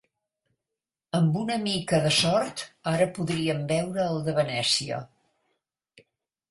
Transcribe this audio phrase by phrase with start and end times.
[1.17, 2.65] Amb una mica de sort,
[2.95, 5.05] ara podríem veure el de Venècia.